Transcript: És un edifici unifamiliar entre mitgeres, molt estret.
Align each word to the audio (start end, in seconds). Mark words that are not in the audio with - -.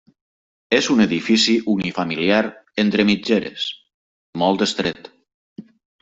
És 0.77 0.87
un 0.93 1.01
edifici 1.03 1.53
unifamiliar 1.73 2.39
entre 2.87 3.05
mitgeres, 3.09 3.67
molt 4.45 4.65
estret. 4.71 5.11